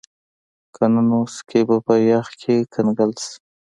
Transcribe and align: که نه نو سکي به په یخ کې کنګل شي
که 0.75 0.83
نه 0.93 1.01
نو 1.09 1.19
سکي 1.35 1.61
به 1.67 1.77
په 1.85 1.93
یخ 2.09 2.27
کې 2.41 2.55
کنګل 2.73 3.11
شي 3.23 3.35